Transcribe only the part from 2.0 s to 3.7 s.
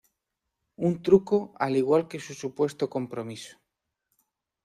que su supuesto compromiso.